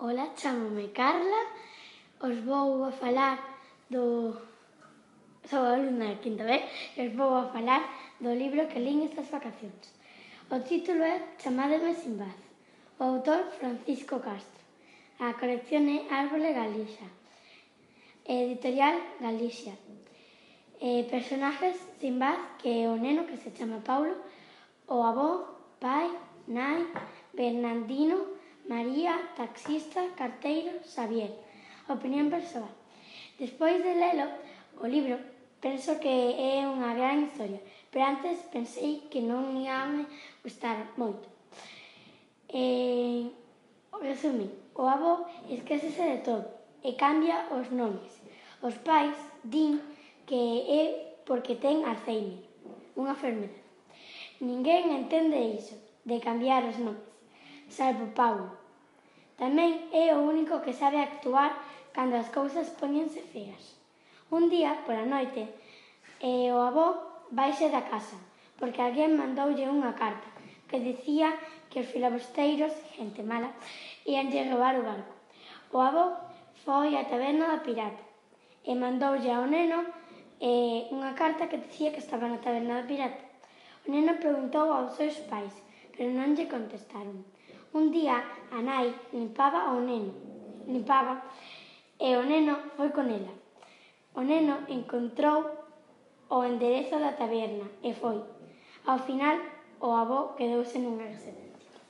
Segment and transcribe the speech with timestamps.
[0.00, 1.40] Ola, chamome Carla.
[2.22, 3.36] Os vou a falar
[3.90, 4.32] do...
[5.44, 6.62] Sou alumna de quinta B
[6.96, 7.82] e os vou a falar
[8.20, 9.90] do libro que lín estas vacacións.
[10.54, 12.38] O título é Chamádeme sin vaz.
[13.00, 14.62] O autor Francisco Castro.
[15.18, 17.10] A colección é Árbole Galicia.
[18.24, 19.74] Editorial Galicia.
[20.80, 22.22] E personajes sin
[22.62, 24.14] que é o neno que se chama Paulo,
[24.86, 26.06] o avó, pai,
[26.46, 26.86] nai,
[27.34, 28.37] Bernardino,
[28.68, 31.32] María, taxista, carteiro, Xavier.
[31.88, 32.68] Opinión persoal.
[33.40, 34.28] Despois de lelo
[34.76, 35.16] o libro,
[35.56, 40.04] penso que é unha gran historia, pero antes pensei que non ia me
[40.44, 41.24] gustar moito.
[42.52, 43.32] E,
[44.04, 46.44] resumí, o avó esquecese de todo
[46.84, 48.20] e cambia os nomes.
[48.60, 49.80] Os pais din
[50.28, 50.84] que é
[51.24, 52.44] porque ten Alzheimer,
[53.00, 53.64] unha enfermedade.
[54.44, 57.08] Ninguén entende iso de cambiar os nomes,
[57.68, 58.58] salvo Paulo,
[59.38, 61.54] Tamén é o único que sabe actuar
[61.94, 63.78] cando as cousas poñense feas.
[64.34, 65.46] Un día, pola noite,
[66.18, 68.18] e o avó baixe da casa,
[68.58, 70.26] porque alguén mandoulle unha carta
[70.66, 71.30] que dicía
[71.70, 73.54] que os filabusteiros, gente mala,
[74.02, 75.14] íanlle robar o barco.
[75.70, 76.18] O avó
[76.66, 78.02] foi á taberna da pirata
[78.66, 79.86] e mandoulle ao neno
[80.42, 83.22] eh, unha carta que dicía que estaba na taberna da pirata.
[83.86, 85.54] O neno preguntou aos seus pais
[85.98, 87.26] pero non lle contestaron.
[87.74, 88.22] Un día
[88.54, 90.14] a nai limpaba ao neno,
[90.70, 91.26] limpaba,
[91.98, 93.34] e o neno foi con ela.
[94.14, 95.42] O neno encontrou
[96.30, 98.22] o enderezo da taberna e foi.
[98.86, 99.36] Ao final,
[99.82, 101.82] o avó quedouse nunha residencia.